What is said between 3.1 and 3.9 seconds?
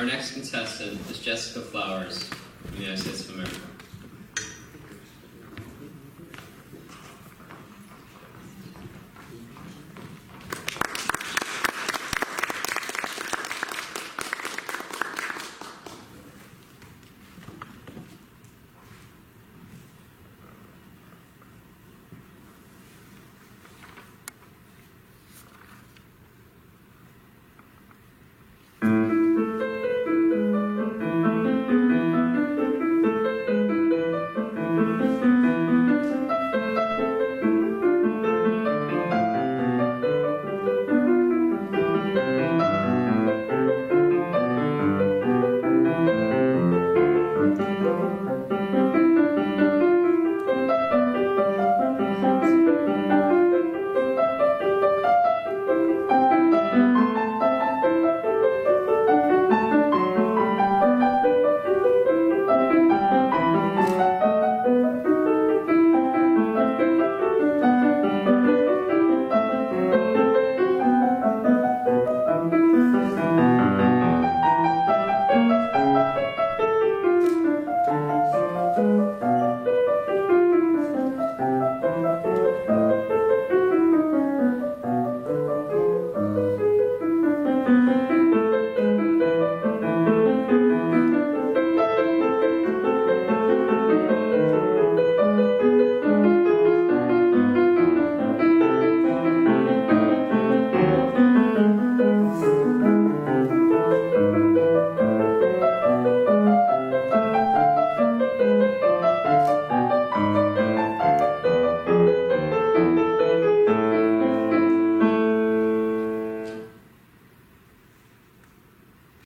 of America.